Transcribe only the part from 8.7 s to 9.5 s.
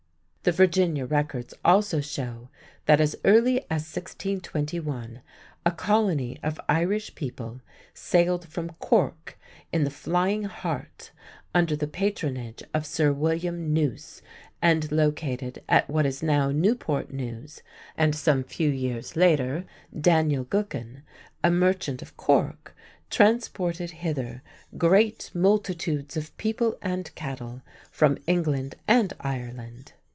Cork